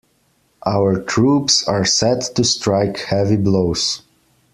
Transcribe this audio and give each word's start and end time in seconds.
Our 0.65 0.99
troops 0.99 1.63
are 1.67 1.85
set 1.85 2.21
to 2.35 2.43
strike 2.43 2.97
heavy 3.01 3.35
blows. 3.35 4.01